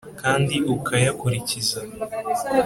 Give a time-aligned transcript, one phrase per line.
[0.21, 1.79] kandi ukayakurikiza,